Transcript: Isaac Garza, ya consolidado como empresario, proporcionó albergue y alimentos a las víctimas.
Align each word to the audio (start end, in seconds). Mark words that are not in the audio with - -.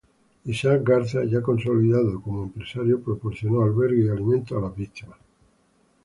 Isaac 0.51 0.81
Garza, 0.83 1.23
ya 1.25 1.43
consolidado 1.43 2.19
como 2.23 2.41
empresario, 2.45 3.03
proporcionó 3.03 3.61
albergue 3.61 4.05
y 4.05 4.09
alimentos 4.09 4.57
a 4.57 4.61
las 4.61 4.75
víctimas. 4.75 5.19